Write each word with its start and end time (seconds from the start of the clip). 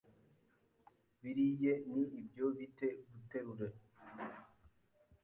biriye 1.21 1.71
ni 1.93 2.01
ibyo 2.19 2.45
bite 2.57 2.87
guterure 3.11 3.67